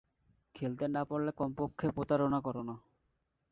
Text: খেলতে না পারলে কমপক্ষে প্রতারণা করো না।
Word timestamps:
খেলতে 0.55 0.85
না 0.87 1.01
পারলে 1.05 1.31
কমপক্ষে 1.31 1.87
প্রতারণা 1.95 2.39
করো 2.41 2.61
না। 2.63 2.75